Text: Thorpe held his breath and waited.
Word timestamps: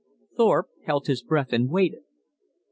Thorpe 0.35 0.69
held 0.87 1.05
his 1.05 1.21
breath 1.21 1.53
and 1.53 1.69
waited. 1.69 2.01